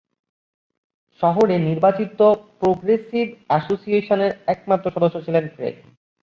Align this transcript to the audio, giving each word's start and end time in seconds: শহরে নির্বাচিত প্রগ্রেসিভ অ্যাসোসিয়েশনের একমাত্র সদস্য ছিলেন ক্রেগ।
শহরে 1.21 1.55
নির্বাচিত 1.67 2.19
প্রগ্রেসিভ 2.59 3.25
অ্যাসোসিয়েশনের 3.47 4.31
একমাত্র 4.47 4.85
সদস্য 4.95 5.17
ছিলেন 5.25 5.45
ক্রেগ। 5.47 5.75